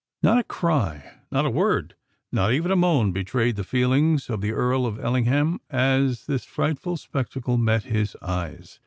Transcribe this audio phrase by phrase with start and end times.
[0.23, 4.99] Not a cry—not a word—not even a moan betrayed the feelings of the Earl of
[4.99, 8.79] Ellingham, as this frightful spectacle met his eyes.